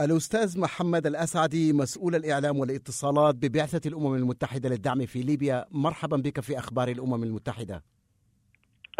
الأستاذ 0.00 0.60
محمد 0.60 1.06
الأسعدي 1.06 1.72
مسؤول 1.72 2.14
الإعلام 2.14 2.58
والاتصالات 2.58 3.34
ببعثة 3.34 3.88
الأمم 3.88 4.14
المتحدة 4.14 4.68
للدعم 4.68 5.06
في 5.06 5.22
ليبيا 5.22 5.64
مرحبا 5.70 6.16
بك 6.16 6.40
في 6.40 6.58
أخبار 6.58 6.88
الأمم 6.88 7.22
المتحدة 7.22 7.82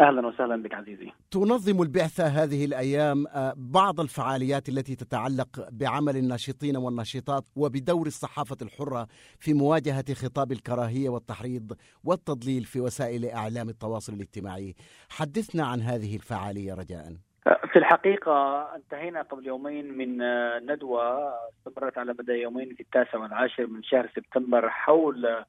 أهلا 0.01 0.27
وسهلا 0.27 0.63
بك 0.63 0.73
عزيزي. 0.73 1.11
تنظم 1.31 1.81
البعثة 1.81 2.27
هذه 2.27 2.65
الأيام 2.65 3.27
آه، 3.27 3.53
بعض 3.57 3.99
الفعاليات 3.99 4.69
التي 4.69 4.95
تتعلق 4.95 5.69
بعمل 5.71 6.17
الناشطين 6.17 6.77
والناشطات 6.77 7.45
وبدور 7.55 8.07
الصحافة 8.07 8.57
الحرة 8.61 9.07
في 9.39 9.53
مواجهة 9.53 10.13
خطاب 10.13 10.51
الكراهية 10.51 11.09
والتحريض 11.09 11.73
والتضليل 12.03 12.63
في 12.63 12.79
وسائل 12.79 13.25
إعلام 13.25 13.69
التواصل 13.69 14.13
الاجتماعي. 14.13 14.75
حدثنا 15.09 15.65
عن 15.65 15.81
هذه 15.81 16.15
الفعالية 16.15 16.73
رجاء. 16.73 17.15
في 17.45 17.79
الحقيقة 17.79 18.61
انتهينا 18.75 19.21
قبل 19.21 19.47
يومين 19.47 19.97
من 19.97 20.21
آه، 20.21 20.59
ندوة 20.59 21.33
استمرت 21.49 21.97
على 21.97 22.15
مدى 22.19 22.31
يومين 22.31 22.73
في 22.73 22.79
التاسع 22.79 23.17
والعاشر 23.17 23.67
من 23.67 23.83
شهر 23.83 24.09
سبتمبر 24.15 24.69
حول 24.69 25.43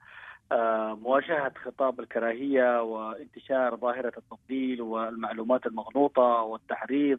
آه، 0.53 0.99
مواجهة 1.03 1.53
خطاب 1.65 2.01
الكراهية 2.01 2.83
وانتشار 2.83 3.77
ظاهرة 3.77 4.13
التضليل 4.17 4.83
والمعلومات 4.83 5.67
المغلوطة 5.67 6.23
والتحريض 6.23 7.19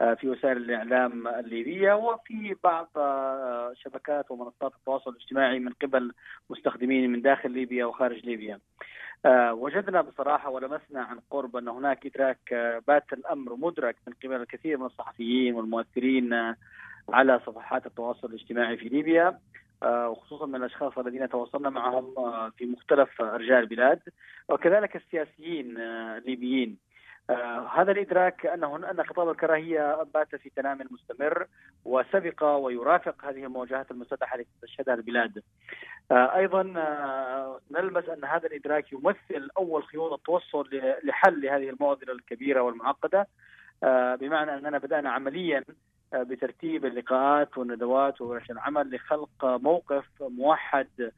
آه، 0.00 0.14
في 0.14 0.28
وسائل 0.28 0.56
الإعلام 0.56 1.28
الليبية 1.28 1.92
وفي 1.92 2.56
بعض 2.64 2.88
شبكات 3.74 4.30
ومنصات 4.30 4.72
التواصل 4.74 5.10
الاجتماعي 5.10 5.58
من 5.58 5.72
قبل 5.82 6.12
مستخدمين 6.50 7.12
من 7.12 7.22
داخل 7.22 7.50
ليبيا 7.50 7.84
وخارج 7.84 8.26
ليبيا. 8.26 8.58
وجدنا 9.52 10.00
بصراحة 10.00 10.50
ولمسنا 10.50 11.02
عن 11.02 11.20
قرب 11.30 11.56
أن 11.56 11.68
هناك 11.68 12.06
إدراك 12.06 12.54
بات 12.88 13.12
الأمر 13.12 13.56
مدرك 13.56 13.96
من 14.06 14.12
قبل 14.24 14.34
الكثير 14.34 14.78
من 14.78 14.86
الصحفيين 14.86 15.54
والمؤثرين 15.54 16.54
على 17.08 17.40
صفحات 17.46 17.86
التواصل 17.86 18.28
الاجتماعي 18.28 18.76
في 18.76 18.88
ليبيا 18.88 19.38
آه، 19.82 20.08
وخصوصا 20.08 20.46
من 20.46 20.54
الأشخاص 20.54 20.98
الذين 20.98 21.28
تواصلنا 21.28 21.70
معهم 21.70 22.14
آه، 22.18 22.52
في 22.58 22.66
مختلف 22.66 23.20
أرجاء 23.20 23.60
البلاد 23.60 24.00
وكذلك 24.48 24.96
السياسيين 24.96 25.78
آه، 25.78 26.18
الليبيين 26.18 26.76
هذا 27.74 27.92
الإدراك 27.92 28.46
انه 28.46 28.76
أن 28.76 29.04
خطاب 29.04 29.28
الكراهية 29.28 30.02
بات 30.14 30.36
في 30.36 30.50
تنام 30.56 30.78
مستمر 30.90 31.46
وسبق 31.84 32.44
ويرافق 32.44 33.24
هذه 33.24 33.44
المواجهات 33.44 33.90
المسلحه 33.90 34.36
التي 34.36 34.50
تشهدها 34.62 34.94
البلاد. 34.94 35.42
أيضا 36.12 36.62
نلمس 37.70 38.08
أن 38.08 38.24
هذا 38.24 38.46
الإدراك 38.46 38.92
يمثل 38.92 39.50
أول 39.58 39.84
خيوط 39.84 40.12
التوصل 40.12 40.68
لحل 41.04 41.40
لهذه 41.40 41.70
المعضلة 41.70 42.12
الكبيرة 42.12 42.60
والمعقدة. 42.60 43.26
بمعنى 44.20 44.54
أننا 44.54 44.78
بدأنا 44.78 45.10
عمليا 45.10 45.64
بترتيب 46.12 46.84
اللقاءات 46.84 47.58
والندوات 47.58 48.20
وورش 48.20 48.50
العمل 48.50 48.94
لخلق 48.94 49.44
موقف 49.44 50.04
موحد 50.20 51.10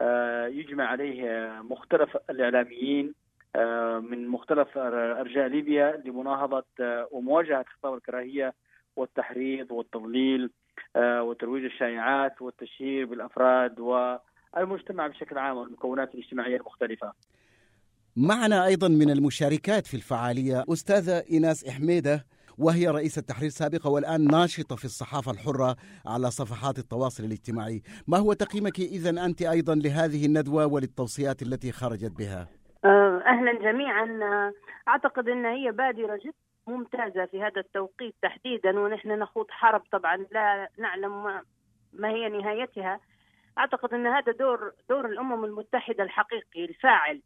آه، 0.00 0.46
يجمع 0.46 0.84
عليه 0.84 1.48
مختلف 1.62 2.16
الإعلاميين 2.30 3.14
آه، 3.56 3.98
من 3.98 4.28
مختلف 4.28 4.78
أرجاء 4.78 5.46
ليبيا 5.46 6.02
لمناهضة 6.04 6.64
آه، 6.80 7.08
ومواجهة 7.10 7.64
خطاب 7.78 7.94
الكراهية 7.94 8.54
والتحريض 8.96 9.72
والتضليل 9.72 10.50
وترويج 10.96 11.64
الشائعات 11.64 12.42
والتشهير 12.42 13.06
بالأفراد 13.06 13.80
والمجتمع 14.56 15.06
بشكل 15.06 15.38
عام 15.38 15.56
والمكونات 15.56 16.14
الاجتماعية 16.14 16.56
المختلفة. 16.56 17.12
معنا 18.16 18.66
أيضا 18.66 18.88
من 18.88 19.10
المشاركات 19.10 19.86
في 19.86 19.94
الفعالية 19.94 20.64
أستاذة 20.72 21.22
إيناس 21.30 21.68
إحميدة 21.68 22.26
وهي 22.58 22.88
رئيسة 22.88 23.22
تحرير 23.22 23.48
سابقة 23.48 23.90
والآن 23.90 24.24
ناشطة 24.24 24.76
في 24.76 24.84
الصحافة 24.84 25.32
الحرة 25.32 25.76
على 26.06 26.30
صفحات 26.30 26.78
التواصل 26.78 27.24
الاجتماعي. 27.24 27.82
ما 28.08 28.18
هو 28.18 28.32
تقييمك 28.32 28.78
إذا 28.78 29.24
أنت 29.24 29.42
أيضا 29.42 29.74
لهذه 29.74 30.26
الندوة 30.26 30.66
وللتوصيات 30.66 31.42
التي 31.42 31.72
خرجت 31.72 32.12
بها؟ 32.18 32.48
آه، 32.84 33.22
أهلا 33.26 33.52
جميعا. 33.52 34.04
آه، 34.22 34.52
أعتقد 34.88 35.28
أن 35.28 35.44
هي 35.46 35.72
بادرة 35.72 36.16
جدا 36.24 36.46
ممتازة 36.66 37.26
في 37.26 37.42
هذا 37.42 37.60
التوقيت 37.60 38.14
تحديدا 38.22 38.80
ونحن 38.80 39.08
نخوض 39.08 39.46
حرب 39.50 39.82
طبعا 39.92 40.16
لا 40.16 40.68
نعلم 40.78 41.42
ما 41.92 42.08
هي 42.08 42.28
نهايتها. 42.28 43.00
أعتقد 43.58 43.94
أن 43.94 44.06
هذا 44.06 44.32
دور 44.32 44.72
دور 44.88 45.06
الأمم 45.06 45.44
المتحدة 45.44 46.04
الحقيقي 46.04 46.64
الفاعل 46.64 47.20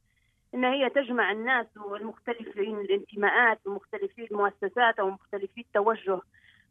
إن 0.55 0.65
هي 0.65 0.91
تجمع 0.91 1.33
الناس 1.33 1.67
والمختلفين 1.77 2.81
الانتماءات 2.81 3.67
ومختلفي 3.67 4.25
المؤسسات 4.31 4.99
أو 4.99 5.11
مختلفي 5.11 5.61
التوجه 5.61 6.21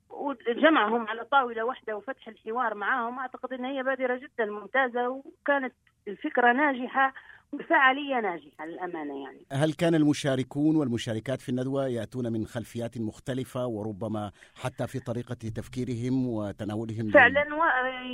وجمعهم 0.09 1.07
على 1.07 1.25
طاولة 1.25 1.63
واحدة 1.63 1.97
وفتح 1.97 2.27
الحوار 2.27 2.73
معهم 2.75 3.19
أعتقد 3.19 3.53
إن 3.53 3.65
هي 3.65 3.83
بادرة 3.83 4.15
جدا 4.15 4.45
ممتازة 4.45 5.09
وكانت 5.09 5.73
الفكرة 6.07 6.51
ناجحة 6.51 7.13
بفعاليه 7.53 8.19
ناجحة 8.19 8.65
للأمانة 8.65 9.23
يعني. 9.23 9.45
هل 9.51 9.73
كان 9.73 9.95
المشاركون 9.95 10.75
والمشاركات 10.75 11.41
في 11.41 11.49
الندوة 11.49 11.87
يأتون 11.87 12.33
من 12.33 12.45
خلفيات 12.45 12.97
مختلفة 12.97 13.67
وربما 13.67 14.31
حتى 14.63 14.87
في 14.87 14.99
طريقة 14.99 15.33
تفكيرهم 15.33 16.27
وتناولهم 16.27 17.11
فعلا 17.11 17.55
و... 17.55 17.63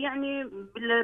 يعني 0.03 0.43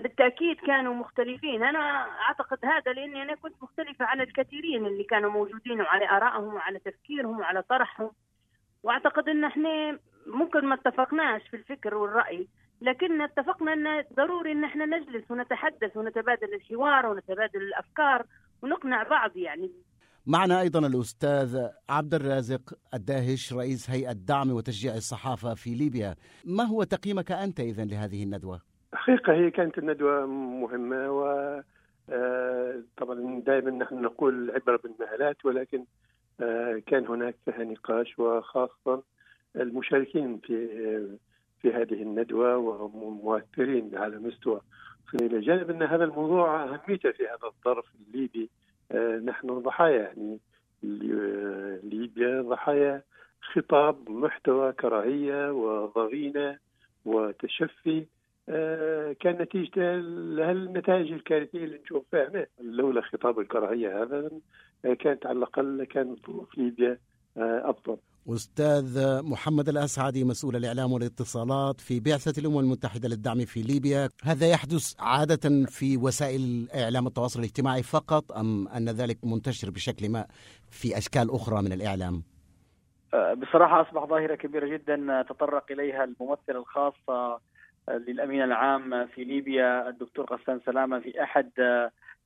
بالتأكيد 0.03 0.57
كانوا 0.67 0.93
مختلفين، 0.93 1.63
أنا 1.63 1.79
أعتقد 2.27 2.57
هذا 2.65 2.93
لأني 2.93 3.21
أنا 3.21 3.35
كنت 3.35 3.53
مختلفة 3.61 4.05
عن 4.05 4.21
الكثيرين 4.21 4.85
اللي 4.85 5.03
كانوا 5.03 5.31
موجودين 5.31 5.81
وعلى 5.81 6.09
آرائهم 6.09 6.53
وعلى 6.53 6.79
تفكيرهم 6.79 7.39
وعلى 7.39 7.61
طرحهم. 7.61 8.11
وأعتقد 8.83 9.29
إن 9.29 9.43
إحنا 9.43 9.99
ممكن 10.27 10.65
ما 10.65 10.75
اتفقناش 10.75 11.41
في 11.47 11.55
الفكر 11.55 11.95
والرأي. 11.95 12.47
لكن 12.81 13.21
اتفقنا 13.21 13.73
أن 13.73 14.03
ضروري 14.13 14.51
أن 14.51 14.63
إحنا 14.63 14.85
نجلس 14.85 15.31
ونتحدث 15.31 15.97
ونتبادل 15.97 16.53
الحوار 16.53 17.05
ونتبادل 17.05 17.61
الأفكار 17.61 18.25
ونقنع 18.61 19.03
بعض 19.03 19.37
يعني 19.37 19.71
معنا 20.27 20.61
أيضا 20.61 20.79
الأستاذ 20.87 21.67
عبد 21.89 22.13
الرازق 22.13 22.73
الداهش 22.93 23.53
رئيس 23.53 23.89
هيئة 23.89 24.11
دعم 24.11 24.51
وتشجيع 24.51 24.93
الصحافة 24.93 25.53
في 25.53 25.69
ليبيا، 25.69 26.15
ما 26.45 26.63
هو 26.63 26.83
تقييمك 26.83 27.31
أنت 27.31 27.59
اذا 27.59 27.85
لهذه 27.85 28.23
الندوة؟ 28.23 28.61
حقيقة 28.93 29.33
هي 29.33 29.51
كانت 29.51 29.77
الندوة 29.77 30.25
مهمة 30.25 31.11
و 31.11 31.23
آه، 32.09 32.81
طبعا 32.97 33.41
دائما 33.45 33.71
نحن 33.71 34.01
نقول 34.01 34.49
العبره 34.49 34.79
بالمهالات 34.83 35.45
ولكن 35.45 35.85
آه، 36.41 36.81
كان 36.87 37.07
هناك 37.07 37.35
فيها 37.45 37.63
نقاش 37.63 38.19
وخاصة 38.19 39.03
المشاركين 39.55 40.37
في 40.37 40.67
في 41.61 41.73
هذه 41.73 42.01
الندوة 42.01 42.57
ومؤثرين 42.57 43.91
على 43.97 44.17
مستوى 44.17 44.61
إلى 45.13 45.39
جانب 45.39 45.69
أن 45.69 45.83
هذا 45.83 46.03
الموضوع 46.03 46.63
أهميته 46.63 47.11
في 47.11 47.23
هذا 47.23 47.47
الظرف 47.47 47.85
الليبي. 48.07 48.49
آه، 48.91 49.17
نحن 49.17 49.47
ضحايا 49.47 50.01
يعني 50.01 50.39
ليبيا 51.83 52.41
ضحايا 52.41 53.01
خطاب 53.41 54.09
محتوى 54.09 54.71
كراهية 54.71 55.51
وضغينة 55.51 56.57
وتشفي. 57.05 58.05
آه، 58.49 59.15
كان 59.19 59.41
نتيجة 59.41 59.95
لهالنتائج 59.99 61.11
الكارثية 61.11 61.63
اللي 61.63 61.79
نشوف 61.83 62.03
فيها 62.11 62.47
لولا 62.59 63.01
خطاب 63.01 63.39
الكراهية 63.39 64.03
هذا 64.03 64.29
آه، 64.85 64.93
كانت 64.93 65.25
على 65.25 65.37
الأقل 65.37 65.83
كانت 65.83 66.27
ظروف 66.27 66.57
ليبيا 66.57 66.97
أفضل. 67.37 67.97
أستاذ 68.29 69.21
محمد 69.23 69.69
الأسعدي 69.69 70.23
مسؤول 70.23 70.55
الإعلام 70.55 70.91
والاتصالات 70.91 71.81
في 71.81 71.99
بعثة 71.99 72.41
الأمم 72.41 72.59
المتحدة 72.59 73.09
للدعم 73.09 73.45
في 73.45 73.61
ليبيا. 73.61 74.09
هذا 74.23 74.47
يحدث 74.47 74.95
عادة 74.99 75.65
في 75.65 75.97
وسائل 75.97 76.67
إعلام 76.75 77.07
التواصل 77.07 77.39
الاجتماعي 77.39 77.83
فقط 77.83 78.31
أم 78.31 78.67
أن 78.67 78.89
ذلك 78.89 79.17
منتشر 79.23 79.69
بشكل 79.69 80.09
ما 80.09 80.25
في 80.69 80.97
أشكال 80.97 81.31
أخرى 81.31 81.61
من 81.61 81.71
الإعلام؟ 81.73 82.23
أه، 83.13 83.33
بصراحة 83.33 83.81
أصبح 83.81 84.05
ظاهرة 84.05 84.35
كبيرة 84.35 84.67
جدا 84.67 85.25
تطرق 85.29 85.71
إليها 85.71 86.03
الممثل 86.03 86.49
الخاص 86.49 86.93
للأمين 87.89 88.41
العام 88.41 89.07
في 89.07 89.23
ليبيا 89.23 89.89
الدكتور 89.89 90.25
غسان 90.33 90.59
سلامة 90.65 90.99
في 90.99 91.23
أحد 91.23 91.51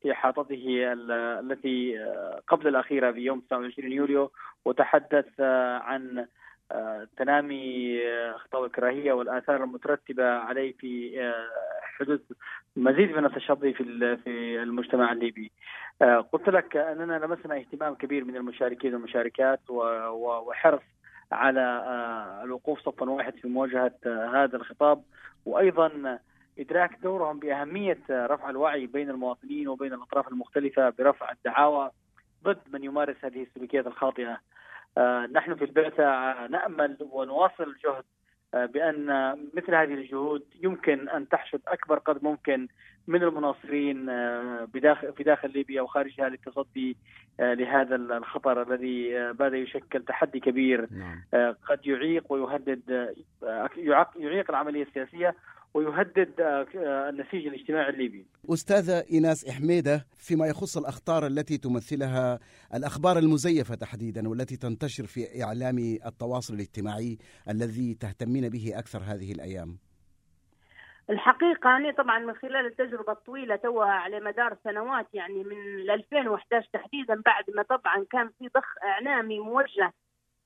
في 0.05 0.11
إحاطته 0.11 0.93
التي 1.39 2.05
قبل 2.47 2.67
الأخيرة 2.67 3.11
في 3.11 3.19
يوم 3.19 3.39
29 3.39 3.91
يوليو 3.91 4.31
وتحدث 4.65 5.39
عن 5.81 6.25
تنامي 7.17 7.99
خطاب 8.37 8.63
الكراهية 8.63 9.13
والآثار 9.13 9.63
المترتبة 9.63 10.25
عليه 10.25 10.73
في 10.73 11.21
حدوث 11.81 12.19
مزيد 12.75 13.17
من 13.17 13.25
التشظي 13.25 13.73
في 13.73 14.17
في 14.17 14.63
المجتمع 14.63 15.11
الليبي. 15.11 15.51
قلت 16.31 16.49
لك 16.49 16.77
أننا 16.77 17.25
لمسنا 17.25 17.57
اهتمام 17.57 17.95
كبير 17.95 18.23
من 18.25 18.35
المشاركين 18.35 18.93
والمشاركات 18.93 19.59
وحرص 19.69 20.83
على 21.31 21.83
الوقوف 22.43 22.79
صفا 22.79 23.09
واحد 23.09 23.33
في 23.35 23.47
مواجهة 23.47 23.95
هذا 24.33 24.57
الخطاب 24.57 25.03
وأيضا 25.45 26.19
إدراك 26.59 26.97
دورهم 27.03 27.39
بأهمية 27.39 27.99
رفع 28.09 28.49
الوعي 28.49 28.87
بين 28.87 29.09
المواطنين 29.09 29.67
وبين 29.67 29.93
الأطراف 29.93 30.27
المختلفة 30.27 30.89
برفع 30.89 31.31
الدعاوى 31.31 31.91
ضد 32.43 32.61
من 32.73 32.83
يمارس 32.83 33.15
هذه 33.23 33.43
السلوكيات 33.43 33.87
الخاطئة. 33.87 34.37
آه، 34.97 35.29
نحن 35.31 35.55
في 35.55 35.65
البعثة 35.65 36.47
نأمل 36.47 36.97
ونواصل 37.11 37.63
الجهد 37.63 38.03
بأن 38.55 39.07
مثل 39.53 39.75
هذه 39.75 39.93
الجهود 39.93 40.43
يمكن 40.63 41.09
أن 41.09 41.29
تحشد 41.29 41.61
أكبر 41.67 41.97
قدر 41.97 42.19
ممكن 42.23 42.67
من 43.07 43.23
المناصرين 43.23 44.05
بداخل 44.65 45.13
في 45.13 45.23
داخل 45.23 45.51
ليبيا 45.51 45.81
وخارجها 45.81 46.29
للتصدي 46.29 46.97
لهذا 47.39 47.95
الخطر 47.95 48.61
الذي 48.61 49.31
بدا 49.31 49.57
يشكل 49.57 50.03
تحدي 50.03 50.39
كبير 50.39 50.87
نعم. 50.91 51.23
قد 51.69 51.87
يعيق 51.87 52.31
ويهدد 52.31 53.13
يعيق 54.15 54.49
العملية 54.49 54.83
السياسية 54.83 55.35
ويهدد 55.75 56.41
آه، 56.41 57.09
النسيج 57.09 57.47
الاجتماعي 57.47 57.89
الليبي. 57.89 58.25
أستاذة 58.49 59.03
إيناس 59.11 59.49
إحميدة 59.49 60.05
فيما 60.17 60.47
يخص 60.47 60.77
الأخطار 60.77 61.27
التي 61.27 61.57
تمثلها 61.57 62.39
الأخبار 62.73 63.17
المزيفة 63.17 63.75
تحديدا 63.75 64.29
والتي 64.29 64.57
تنتشر 64.57 65.05
في 65.05 65.43
إعلام 65.43 65.77
التواصل 66.05 66.53
الاجتماعي 66.53 67.17
الذي 67.49 67.93
تهتمين 67.93 68.49
به 68.49 68.79
أكثر 68.79 68.99
هذه 68.99 69.31
الأيام. 69.31 69.77
الحقيقة 71.09 71.77
أنا 71.77 71.91
طبعا 71.91 72.19
من 72.19 72.33
خلال 72.33 72.65
التجربة 72.65 73.11
الطويلة 73.11 73.55
توها 73.55 73.91
على 73.91 74.19
مدار 74.19 74.57
سنوات 74.63 75.07
يعني 75.13 75.43
من 75.43 75.89
2011 75.89 76.69
تحديدا 76.73 77.21
بعد 77.25 77.43
ما 77.55 77.63
طبعا 77.63 78.05
كان 78.11 78.29
في 78.39 78.47
ضخ 78.47 78.83
إعلامي 78.83 79.39
موجه 79.39 79.93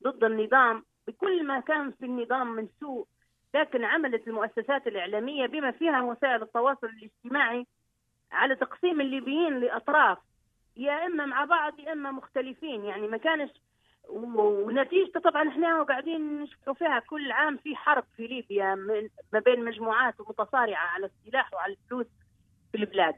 ضد 0.03 0.23
النظام 0.23 0.83
بكل 1.07 1.47
ما 1.47 1.59
كان 1.59 1.91
في 1.91 2.05
النظام 2.05 2.55
من 2.55 2.67
سوء 2.79 3.07
لكن 3.53 3.83
عملت 3.83 4.27
المؤسسات 4.27 4.87
الإعلامية 4.87 5.45
بما 5.47 5.71
فيها 5.71 6.01
وسائل 6.01 6.41
التواصل 6.43 6.87
الاجتماعي 6.87 7.65
على 8.31 8.55
تقسيم 8.55 9.01
الليبيين 9.01 9.59
لأطراف 9.59 10.17
يا 10.77 11.05
إما 11.05 11.25
مع 11.25 11.45
بعض 11.45 11.79
يا 11.79 11.93
إما 11.93 12.11
مختلفين. 12.11 12.85
يعني 12.85 13.07
ما 13.07 13.17
كانش 13.17 13.49
ونتيجته 14.09 15.19
طبعا 15.19 15.49
إحنا 15.49 15.83
قاعدين 15.83 16.41
نشوفوا 16.41 16.73
فيها 16.73 16.99
كل 16.99 17.31
عام 17.31 17.57
في 17.57 17.75
حرب 17.75 18.03
في 18.17 18.27
ليبيا 18.27 18.75
ما 19.33 19.39
بين 19.39 19.65
مجموعات 19.65 20.21
متصارعة 20.21 20.87
على 20.87 21.05
السلاح 21.05 21.53
وعلى 21.53 21.73
الفلوس 21.73 22.05
في 22.71 22.77
البلاد. 22.77 23.15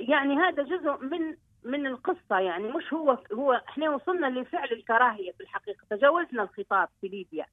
يعني 0.00 0.34
هذا 0.36 0.62
جزء 0.62 0.98
من 1.04 1.36
من 1.64 1.86
القصة. 1.86 2.38
يعني 2.38 2.64
مش 2.68 2.92
هو 2.92 3.18
هو 3.32 3.52
إحنا 3.68 3.90
وصلنا 3.90 4.26
لفعل 4.26 4.68
الكراهية 4.72 5.32
في 5.32 5.40
الحقيقة. 5.40 5.84
تجاوزنا 5.90 6.42
الخطاب 6.42 6.88
في 7.00 7.08
ليبيا. 7.08 7.46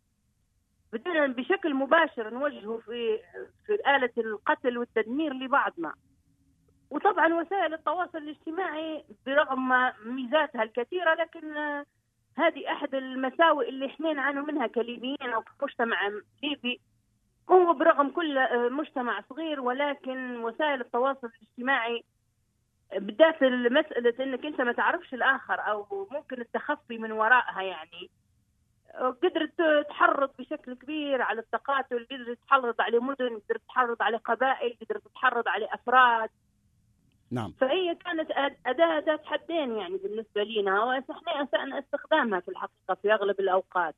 بدنا 0.93 1.27
بشكل 1.27 1.73
مباشر 1.73 2.29
نوجهه 2.29 2.77
في 2.85 3.19
في 3.65 3.73
آلة 3.95 4.11
القتل 4.17 4.77
والتدمير 4.77 5.33
لبعضنا. 5.33 5.93
وطبعا 6.89 7.33
وسائل 7.33 7.73
التواصل 7.73 8.17
الاجتماعي 8.17 9.03
برغم 9.25 9.91
ميزاتها 10.05 10.63
الكثيرة 10.63 11.13
لكن 11.13 11.57
هذه 12.37 12.71
أحد 12.71 12.95
المساوئ 12.95 13.69
اللي 13.69 13.85
إحنا 13.85 14.13
نعاني 14.13 14.41
منها 14.41 14.67
كليبيين 14.67 15.33
أو 15.33 15.43
كمجتمع 15.59 15.97
ليبي. 16.43 16.79
هو 17.51 17.73
برغم 17.73 18.09
كل 18.09 18.39
مجتمع 18.71 19.21
صغير 19.29 19.61
ولكن 19.61 20.37
وسائل 20.37 20.81
التواصل 20.81 21.27
الاجتماعي 21.41 22.03
بالذات 22.95 23.43
مسألة 23.43 24.13
إنك 24.19 24.45
أنت 24.45 24.61
ما 24.61 24.71
تعرفش 24.71 25.13
الآخر 25.13 25.59
أو 25.59 26.07
ممكن 26.11 26.41
التخفي 26.41 26.97
من 26.97 27.11
وراءها 27.11 27.61
يعني. 27.61 28.09
قدرت 28.97 29.87
تحرض 29.89 30.29
بشكل 30.39 30.73
كبير 30.73 31.21
على 31.21 31.39
التقاتل 31.39 32.07
قدرت 32.11 32.37
تحرض 32.47 32.75
على 32.79 32.99
مدن 32.99 33.39
قدرت 33.39 33.61
تحرض 33.67 34.01
على 34.01 34.17
قبائل 34.17 34.77
قدرت 34.81 35.03
تحرض 35.15 35.47
على 35.47 35.67
أفراد. 35.73 36.29
نعم. 37.31 37.53
فهي 37.59 37.95
كانت 37.95 38.31
أداة 38.65 38.99
ذات 38.99 39.25
حدين 39.25 39.77
يعني 39.77 39.97
بالنسبة 39.97 40.43
لنا 40.43 40.83
وإحنا 40.83 41.43
أسأنا 41.43 41.79
استخدامها 41.79 42.39
في 42.39 42.47
الحقيقة 42.47 42.97
في 43.01 43.13
أغلب 43.13 43.39
الأوقات. 43.39 43.95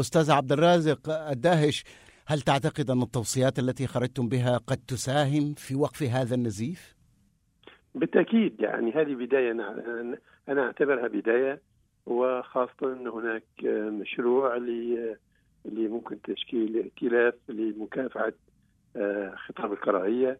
أستاذ 0.00 0.30
عبد 0.32 0.52
الرازق 0.52 1.10
الداهش 1.10 1.84
هل 2.26 2.40
تعتقد 2.40 2.90
أن 2.90 3.02
التوصيات 3.02 3.58
التي 3.58 3.86
خرجتم 3.86 4.28
بها 4.28 4.58
قد 4.58 4.76
تساهم 4.76 5.54
في 5.54 5.74
وقف 5.74 6.02
هذا 6.02 6.34
النزيف؟ 6.34 6.94
بالتأكيد 7.94 8.60
يعني 8.60 8.92
هذه 8.92 9.14
بداية 9.14 9.50
أنا 9.50 10.18
أنا 10.48 10.66
أعتبرها 10.66 11.08
بداية. 11.08 11.67
وخاصة 12.08 12.92
أن 12.92 13.06
هناك 13.08 13.44
مشروع 14.00 14.56
اللي 14.56 15.16
ممكن 15.66 16.22
تشكيل 16.22 16.76
ائتلاف 16.76 17.34
لمكافحة 17.48 18.32
آه، 18.96 19.34
خطاب 19.34 19.72
الكراهية. 19.72 20.38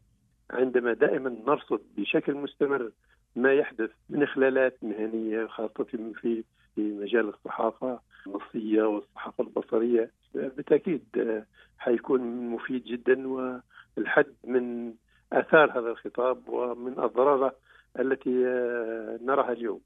عندما 0.51 0.93
دائما 0.93 1.37
نرصد 1.47 1.81
بشكل 1.97 2.35
مستمر 2.35 2.91
ما 3.37 3.53
يحدث 3.53 3.91
من 4.11 4.23
إخلالات 4.23 4.79
مهنية 4.83 5.47
خاصة 5.47 5.85
في 5.85 6.45
في 6.75 6.83
مجال 6.83 7.29
الصحافة 7.29 8.01
النصية 8.27 8.83
والصحافة 8.83 9.45
البصرية 9.45 10.11
بالتأكيد 10.35 11.05
آه، 11.17 11.47
حيكون 11.79 12.21
مفيد 12.51 12.85
جدا 12.85 13.29
والحد 13.29 14.35
من 14.45 14.95
آثار 15.33 15.79
هذا 15.79 15.91
الخطاب 15.91 16.49
ومن 16.49 16.99
أضراره 16.99 17.57
التي 17.99 18.47
آه، 18.47 19.19
نراها 19.23 19.53
اليوم. 19.53 19.81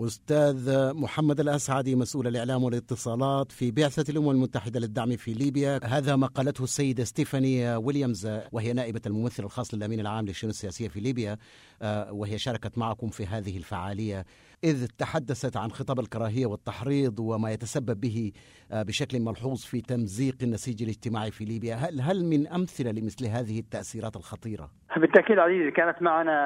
أستاذ 0.00 0.92
محمد 0.92 1.40
الأسعدي 1.40 1.94
مسؤول 1.96 2.26
الإعلام 2.26 2.64
والاتصالات 2.64 3.52
في 3.52 3.70
بعثة 3.70 4.10
الأمم 4.10 4.30
المتحدة 4.30 4.80
للدعم 4.80 5.16
في 5.16 5.34
ليبيا. 5.34 5.80
هذا 5.84 6.16
ما 6.16 6.26
قالته 6.26 6.64
السيدة 6.64 7.04
ستيفاني 7.04 7.76
ويليامز 7.76 8.28
وهي 8.52 8.72
نائبة 8.72 9.00
الممثل 9.06 9.44
الخاص 9.44 9.74
للأمين 9.74 10.00
العام 10.00 10.26
للشؤون 10.26 10.50
السياسية 10.50 10.88
في 10.88 11.00
ليبيا 11.00 11.38
آه، 11.82 12.12
وهي 12.12 12.38
شاركت 12.38 12.78
معكم 12.78 13.08
في 13.08 13.26
هذه 13.26 13.56
الفعالية. 13.56 14.24
إذ 14.64 14.86
تحدثت 14.98 15.56
عن 15.56 15.70
خطاب 15.70 16.00
الكراهية 16.00 16.46
والتحريض 16.46 17.20
وما 17.20 17.50
يتسبب 17.50 18.00
به 18.00 18.32
آه، 18.72 18.82
بشكل 18.82 19.20
ملحوظ 19.20 19.64
في 19.64 19.80
تمزيق 19.80 20.34
النسيج 20.42 20.82
الاجتماعي 20.82 21.30
في 21.30 21.44
ليبيا 21.44 21.74
هل, 21.74 22.00
هل 22.00 22.24
من 22.24 22.46
أمثلة 22.46 22.90
لمثل 22.90 23.26
هذه 23.26 23.58
التأثيرات 23.60 24.16
الخطيرة؟ 24.16 24.70
بالتأكيد 24.96 25.38
عزيزي 25.38 25.70
كانت 25.70 26.02
معنا 26.02 26.36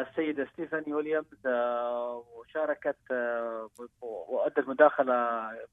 السيدة 0.00 0.46
ستيفاني 0.52 0.94
ويليامز 0.94 1.46
آه، 1.46 2.24
وشاركت 2.36 2.96
آه، 3.10 3.68
وأدت 4.02 4.68
مداخلة 4.68 5.14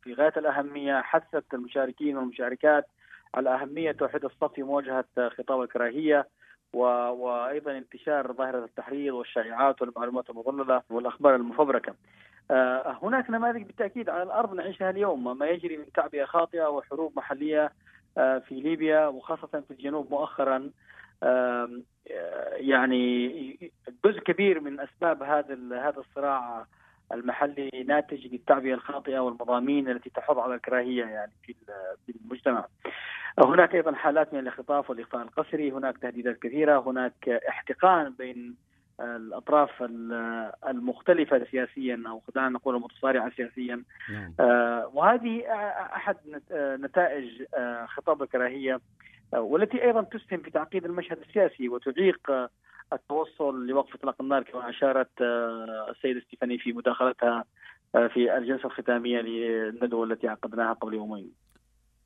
في 0.01 0.13
غاية 0.13 0.33
الأهمية 0.37 1.01
حثت 1.01 1.53
المشاركين 1.53 2.17
والمشاركات 2.17 2.87
على 3.33 3.55
أهمية 3.55 3.91
توحيد 3.91 4.25
الصف 4.25 4.53
في 4.53 4.63
مواجهة 4.63 5.05
خطاب 5.37 5.61
الكراهية 5.61 6.27
وأيضا 6.73 7.77
انتشار 7.77 8.33
ظاهرة 8.33 8.65
التحريض 8.65 9.13
والشائعات 9.13 9.81
والمعلومات 9.81 10.29
المضللة 10.29 10.81
والأخبار 10.89 11.35
المفبركة. 11.35 11.95
آه، 12.51 12.97
هناك 13.03 13.29
نماذج 13.29 13.63
بالتأكيد 13.63 14.09
على 14.09 14.23
الأرض 14.23 14.53
نعيشها 14.53 14.89
اليوم 14.89 15.37
ما 15.37 15.45
يجري 15.45 15.77
من 15.77 15.91
تعبئه 15.91 16.25
خاطئة 16.25 16.67
وحروب 16.67 17.17
محلية 17.17 17.71
آه، 18.17 18.39
في 18.39 18.55
ليبيا 18.55 19.07
وخاصة 19.07 19.63
في 19.67 19.71
الجنوب 19.71 20.11
مؤخرا 20.11 20.71
يعني 22.53 23.71
جزء 24.05 24.19
كبير 24.19 24.59
من 24.59 24.79
أسباب 24.79 25.23
هذا 25.23 25.55
هذا 25.71 25.99
الصراع 25.99 26.65
المحلي 27.11 27.69
ناتج 27.87 28.27
للتعبئه 28.27 28.73
الخاطئة 28.73 29.19
والمضامين 29.19 29.89
التي 29.89 30.09
تحض 30.09 30.39
على 30.39 30.55
الكراهية 30.55 31.05
يعني 31.05 31.31
في 31.45 31.55
المجتمع. 32.25 32.65
هناك 33.39 33.75
أيضا 33.75 33.91
حالات 33.91 34.33
من 34.33 34.39
الاختطاف 34.39 34.89
والإخفاء 34.89 35.21
القسري، 35.21 35.71
هناك 35.71 35.97
تهديدات 35.97 36.39
كثيرة، 36.39 36.79
هناك 36.79 37.29
احتقان 37.29 38.13
بين 38.19 38.55
الأطراف 38.99 39.83
المختلفة 40.67 41.45
سياسيا 41.51 42.03
أو 42.07 42.19
خلينا 42.19 42.49
نقول 42.49 42.75
المتصارعة 42.75 43.31
سياسيا 43.35 43.83
نعم. 44.09 44.33
آه، 44.39 44.91
وهذه 44.93 45.43
أحد 45.95 46.17
نتائج 46.53 47.43
آه، 47.55 47.85
خطاب 47.85 48.23
الكراهية 48.23 48.79
آه، 49.33 49.41
والتي 49.41 49.83
أيضا 49.83 50.01
تسهم 50.01 50.39
في 50.39 50.51
تعقيد 50.51 50.85
المشهد 50.85 51.17
السياسي 51.17 51.69
وتعيق 51.69 52.49
التوصل 52.93 53.67
لوقف 53.67 53.95
إطلاق 53.95 54.15
النار 54.21 54.43
كما 54.43 54.69
أشارت 54.69 55.21
السيده 55.89 56.19
ستيفاني 56.19 56.57
في 56.57 56.73
مداخلتها 56.73 57.45
في 57.93 58.37
الجلسة 58.37 58.65
الختامية 58.65 59.21
للندوه 59.21 60.03
التي 60.03 60.27
عقدناها 60.27 60.73
قبل 60.73 60.93
يومين. 60.93 61.42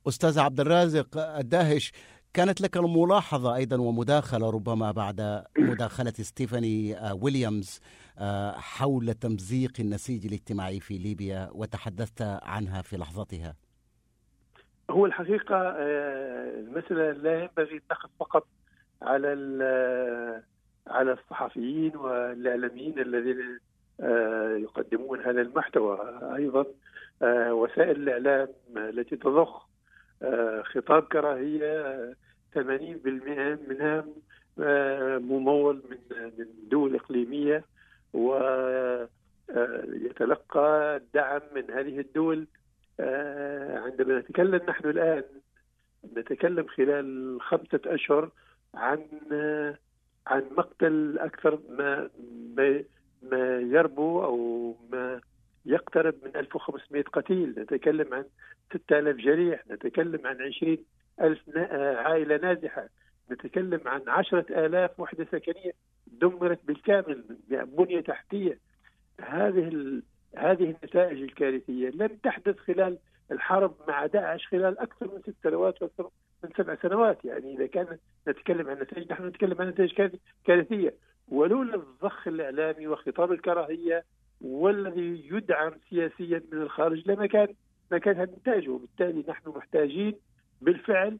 أستاذ 0.08 0.38
عبد 0.38 0.60
الرازق 0.60 1.18
الداهش 1.18 1.92
كانت 2.34 2.60
لك 2.60 2.76
الملاحظة 2.76 3.56
أيضا 3.56 3.76
ومداخلة 3.80 4.50
ربما 4.50 4.92
بعد 4.92 5.44
مداخلة 5.58 6.10
ستيفاني 6.10 6.98
آه، 6.98 7.14
ويليامز 7.22 7.80
آه، 8.18 8.52
حول 8.52 9.14
تمزيق 9.14 9.72
النسيج 9.80 10.26
الاجتماعي 10.26 10.80
في 10.80 10.98
ليبيا 10.98 11.48
وتحدثت 11.52 12.22
عنها 12.42 12.82
في 12.82 12.96
لحظتها. 12.96 13.54
هو 14.90 15.06
الحقيقة 15.06 15.56
آه، 15.56 16.60
المسألة 16.60 17.12
لا 17.12 17.40
ينبغي 17.40 17.76
النقد 17.76 18.10
فقط 18.20 18.46
على 19.02 19.28
على 20.86 21.12
الصحفيين 21.12 21.96
والإعلاميين 21.96 22.98
الذين 22.98 23.58
يقدمون 24.62 25.20
هذا 25.20 25.40
المحتوى. 25.40 25.98
أيضا 26.36 26.64
وسائل 27.50 28.08
الإعلام 28.08 28.48
التي 28.76 29.16
تضخ 29.16 29.67
خطاب 30.62 31.02
كراهية 31.02 32.12
80% 32.54 32.58
منها 33.68 34.04
آه، 34.60 35.18
ممول 35.18 35.82
من 35.90 35.98
من 36.38 36.46
دول 36.70 36.94
إقليمية 36.94 37.64
ويتلقى 38.12 39.08
آه، 40.56 40.96
الدعم 40.96 41.40
من 41.54 41.70
هذه 41.70 42.00
الدول. 42.00 42.46
عندما 43.84 44.18
نتكلم 44.18 44.60
نحن 44.68 44.88
الآن 44.88 45.22
نتكلم 46.16 46.66
خلال 46.66 47.38
خمسة 47.40 47.80
أشهر 47.86 48.30
عن 48.74 49.06
عن 50.26 50.42
مقتل 50.56 51.18
أكثر 51.18 51.58
ما 51.68 52.10
ما, 53.22 53.58
يربو 53.60 54.24
أو 54.24 54.74
ما 54.92 55.20
يقترب 55.66 56.14
من 56.24 56.36
1500 56.36 57.02
قتيل. 57.02 57.54
نتكلم 57.58 58.14
عن 58.14 58.24
6000 58.74 59.16
جريح. 59.16 59.66
نتكلم 59.70 60.26
عن 60.26 60.42
20 60.42 60.78
ألف 61.20 61.40
عائلة 62.06 62.36
نازحة. 62.36 62.88
نتكلم 63.30 63.80
عن 63.86 64.02
10000 64.08 65.00
وحدة 65.00 65.26
سكنية 65.32 65.72
دمرت 66.06 66.58
بالكامل 66.64 67.24
بنية 67.50 68.00
تحتية. 68.00 68.58
هذه 69.20 69.68
ال... 69.68 70.02
هذه 70.36 70.64
النتائج 70.64 71.22
الكارثية 71.22 71.90
لم 71.90 72.18
تحدث 72.22 72.58
خلال 72.58 72.98
الحرب 73.32 73.74
مع 73.88 74.06
داعش 74.06 74.46
خلال 74.46 74.78
أكثر 74.78 75.14
من 75.14 75.22
ست 75.22 75.34
سنوات 75.42 75.82
وأكثر 75.82 76.10
من 76.44 76.50
سبع 76.56 76.76
سنوات. 76.82 77.24
يعني 77.24 77.54
إذا 77.56 77.66
كان 77.66 77.98
نتكلم 78.28 78.68
عن 78.68 78.78
نتائج 78.78 79.12
نحن 79.12 79.26
نتكلم 79.26 79.56
عن 79.60 79.68
نتائج 79.68 80.10
كارثية. 80.44 80.94
ولولا 81.28 81.74
الضخ 81.74 82.28
الإعلامي 82.28 82.86
وخطاب 82.86 83.32
الكراهية 83.32 84.04
والذي 84.40 85.28
يدعم 85.32 85.72
سياسيا 85.90 86.42
من 86.52 86.62
الخارج 86.62 87.10
لما 87.10 87.26
كان 87.26 87.48
ما 87.90 87.98
كان 87.98 88.16
هذا 88.16 88.32
نتائجه 88.32 88.70
وبالتالي 88.70 89.24
نحن 89.28 89.48
محتاجين 89.56 90.14
بالفعل 90.60 91.18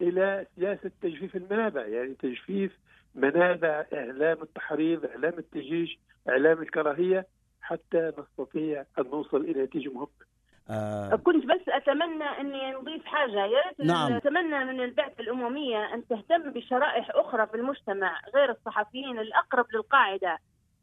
إلى 0.00 0.46
سياسة 0.56 0.90
تجفيف 1.02 1.36
المنابع. 1.36 1.86
يعني 1.86 2.14
تجفيف 2.14 2.78
منابع 3.14 3.84
إعلام 3.94 4.42
التحريض 4.42 5.04
إعلام 5.04 5.32
التجيش 5.38 5.98
إعلام 6.28 6.62
الكراهية 6.62 7.26
حتى 7.60 8.12
نستطيع 8.18 8.84
أن 8.98 9.04
نوصل 9.04 9.40
إلى 9.40 9.62
نتيجة 9.62 9.92
مهمة. 9.92 10.26
آه. 10.70 11.16
كنت 11.16 11.46
بس 11.46 11.68
أتمنى 11.68 12.24
إني 12.24 12.72
نضيف 12.72 13.04
حاجة. 13.04 13.46
يا 13.46 13.62
ريت 13.66 13.80
نعم. 13.80 14.12
أتمنى 14.12 14.64
من 14.64 14.80
البعثة 14.80 15.20
الأممية 15.20 15.94
أن 15.94 16.06
تهتم 16.06 16.50
بشرائح 16.50 17.10
أخرى 17.14 17.46
في 17.46 17.54
المجتمع 17.54 18.20
غير 18.34 18.50
الصحفيين 18.50 19.18
الأقرب 19.18 19.66
للقاعدة. 19.74 20.38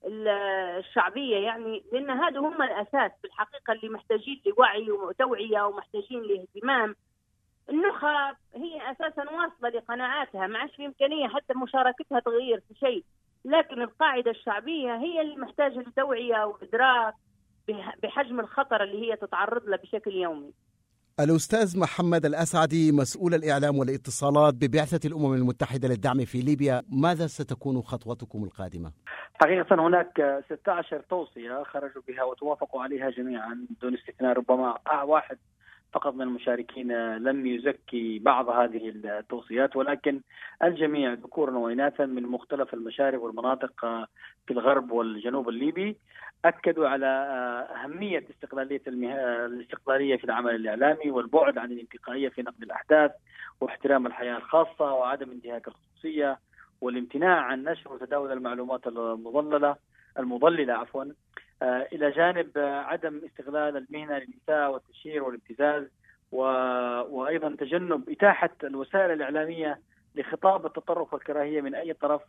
الشعبية 0.06 1.38
يعني 1.38 1.84
لأن 1.94 2.10
هذا 2.10 2.40
هم 2.40 2.62
الأساس 2.62 3.12
في 3.22 3.28
الحقيقة 3.28 3.74
اللي 3.74 3.90
محتاجين 3.90 4.42
لوعي 4.46 4.92
وتوعية 4.92 5.62
ومحتاجين 5.62 6.22
لاهتمام. 6.22 6.96
النخب 7.70 8.36
هي 8.56 8.92
أساسا 8.92 9.24
واصلة 9.32 9.70
لقناعاتها 9.70 10.48
ما 10.48 10.60
عادش 10.60 10.76
في 10.76 10.86
امكانيه 10.86 11.28
حتى 11.28 11.54
مشاركتها 11.54 12.20
تغير 12.20 12.60
في 12.60 12.76
شيء. 12.80 13.04
لكن 13.46 13.82
القاعدة 13.82 14.32
الشعبية 14.32 14.96
هي 14.96 15.22
اللي 15.22 15.36
محتاجة 15.36 15.80
لتوعية 15.80 16.46
وإدراك 16.46 17.14
بحجم 18.04 18.40
الخطر 18.40 18.84
اللي 18.84 19.12
هي 19.12 19.16
تتعرض 19.16 19.70
له 19.70 19.78
بشكل 19.78 20.12
يومي. 20.12 20.54
الأستاذ 21.20 21.80
محمد 21.80 22.26
الأسعدي 22.26 22.92
مسؤول 22.92 23.34
الإعلام 23.34 23.78
والاتصالات 23.78 24.54
ببعثة 24.54 25.08
الأمم 25.08 25.34
المتحدة 25.34 25.88
للدعم 25.88 26.26
في 26.26 26.42
ليبيا 26.42 26.82
ماذا 26.92 27.28
ستكون 27.28 27.82
خطوتكم 27.82 28.44
القادمة؟ 28.44 28.92
حقيقة 29.42 29.88
هناك 29.88 30.42
16 30.46 31.00
توصية 31.10 31.64
خرجوا 31.64 32.02
بها 32.08 32.24
وتوافقوا 32.24 32.82
عليها 32.82 33.10
جميعا 33.10 33.68
دون 33.82 33.94
استثناء 33.94 34.34
ربما 34.38 34.78
واحد 35.04 35.38
فقط 35.94 36.14
من 36.14 36.22
المشاركين 36.22 37.16
لم 37.16 37.46
يزكي 37.46 38.20
بعض 38.20 38.50
هذه 38.50 38.90
التوصيات 38.90 39.76
ولكن 39.76 40.22
الجميع 40.64 41.14
ذكورا 41.14 41.58
وإناثا 41.58 42.06
من 42.06 42.24
مختلف 42.24 42.74
المشارق 42.74 43.22
والمناطق 43.22 43.86
في 44.48 44.52
الغرب 44.52 44.92
والجنوب 44.92 45.50
الليبي 45.50 45.98
أكدوا 46.46 46.88
على 46.88 47.06
أهمية 47.76 48.26
استقلالية 48.30 48.82
الاستقلالية 48.88 50.18
في 50.18 50.24
العمل 50.24 50.56
الإعلامي 50.56 51.12
والبعد 51.12 51.58
عن 51.58 51.72
الانتقائية 51.72 52.30
في 52.30 52.42
نقد 52.42 52.64
الأحداث 52.64 53.12
واحترام 53.62 54.08
الحياة 54.08 54.38
الخاصة 54.38 54.94
وعدم 54.94 55.32
انتهاك 55.32 55.68
الخصوصية 55.68 56.40
والامتناع 56.82 57.42
عن 57.42 57.64
نشر 57.64 57.94
وتداول 57.94 58.32
المعلومات 58.32 58.88
المضلله 58.88 59.76
المضللة 60.20 60.74
عفوا. 60.74 61.04
آه، 61.04 61.14
إلى 61.64 62.12
جانب 62.12 62.52
عدم 62.58 63.22
استغلال 63.26 63.78
المهنة 63.78 64.18
للاساءه 64.18 64.70
والتشهير 64.70 65.24
والابتزاز 65.24 65.84
وأيضا 66.32 67.56
تجنب 67.60 68.10
إتاحة 68.10 68.50
الوسائل 68.64 69.12
الإعلامية 69.12 69.80
لخطاب 70.16 70.66
التطرف 70.66 71.14
والكراهية 71.14 71.62
من 71.62 71.76
أي 71.76 71.94
طرف 71.94 72.22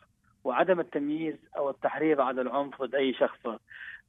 وعدم 0.44 0.80
التمييز 0.80 1.36
أو 1.56 1.70
التحريض 1.70 2.20
على 2.20 2.40
العنف 2.40 2.82
ضد 2.82 2.94
أي 2.94 3.14
شخص. 3.14 3.46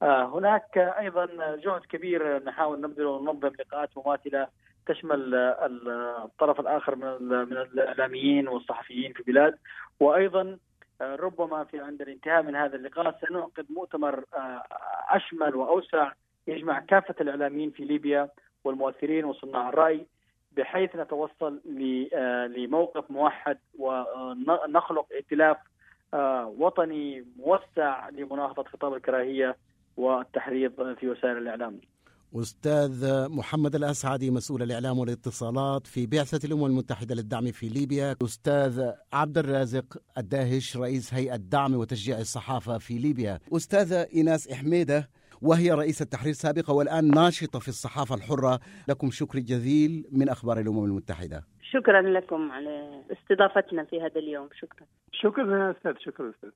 آه، 0.02 0.38
هناك 0.38 0.78
أيضا 0.78 1.26
جهد 1.56 1.80
كبير 1.80 2.44
نحاول 2.44 2.80
نبذله 2.80 3.08
وننظم 3.08 3.48
لقاءات 3.48 3.90
مماثلة 3.96 4.48
تشمل 4.86 5.34
الطرف 6.24 6.60
الآخر 6.60 6.96
من 6.96 7.22
من 7.28 7.56
الإعلاميين 7.56 8.48
والصحفيين 8.48 9.12
في 9.12 9.20
البلاد 9.20 9.58
وأيضا 10.00 10.42
آه، 10.42 10.58
ربما 11.00 11.64
في 11.64 11.80
عند 11.80 12.02
الانتهاء 12.02 12.42
من 12.42 12.56
هذا 12.56 12.76
اللقاء 12.76 13.18
سنعقد 13.28 13.66
مؤتمر 13.70 14.24
آه، 14.34 14.62
أشمل 15.08 15.56
وأوسع 15.56 16.12
يجمع 16.46 16.80
كافة 16.80 17.14
الإعلاميين 17.20 17.70
في 17.70 17.84
ليبيا 17.84 18.28
والمؤثرين 18.64 19.24
وصناع 19.24 19.68
الرأي 19.68 20.06
بحيث 20.52 20.96
نتوصل 20.96 21.60
آه، 22.14 22.46
لموقف 22.46 23.10
موحد 23.10 23.58
ونخلق 23.78 25.06
ائتلاف 25.12 25.56
وطني 26.58 27.26
موسع 27.38 28.08
لمناهضة 28.08 28.62
خطاب 28.62 28.94
الكراهية 28.94 29.56
والتحريض 29.96 30.94
في 30.94 31.08
وسائل 31.08 31.36
الإعلام. 31.36 31.80
أستاذ 32.34 33.28
محمد 33.28 33.74
الأسعدي 33.74 34.30
مسؤول 34.30 34.62
الإعلام 34.62 34.98
والاتصالات 34.98 35.86
في 35.86 36.06
بعثة 36.06 36.46
الأمم 36.46 36.64
المتحدة 36.66 37.14
للدعم 37.14 37.52
في 37.52 37.68
ليبيا. 37.68 38.16
أستاذ 38.22 38.90
عبد 39.12 39.38
الرازق 39.38 39.98
الداهش 40.18 40.76
رئيس 40.76 41.14
هيئة 41.14 41.36
دعم 41.36 41.74
وتشجيع 41.74 42.18
الصحافة 42.18 42.78
في 42.78 42.98
ليبيا. 42.98 43.38
أستاذة 43.52 44.06
إيناس 44.14 44.48
إحميدة 44.48 45.10
وهي 45.42 45.72
رئيسة 45.72 46.04
تحرير 46.04 46.32
سابقة 46.32 46.72
والآن 46.72 47.10
ناشطة 47.10 47.58
في 47.58 47.68
الصحافة 47.68 48.14
الحرة. 48.14 48.60
لكم 48.88 49.10
شكر 49.10 49.38
جزيل 49.38 50.04
من 50.12 50.28
أخبار 50.28 50.60
الأمم 50.60 50.84
المتحدة. 50.84 51.44
شكرا 51.72 52.02
لكم 52.02 52.52
على 52.52 53.02
استضافتنا 53.12 53.84
في 53.84 54.00
هذا 54.00 54.18
اليوم. 54.18 54.48
شكرا. 54.60 54.86
شكرا 55.12 55.70
أستاذ 55.70 55.92
شكرا 56.04 56.30
أستاذ. 56.30 56.50